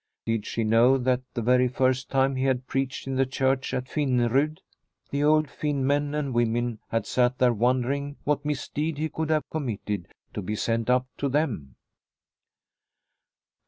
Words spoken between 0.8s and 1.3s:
that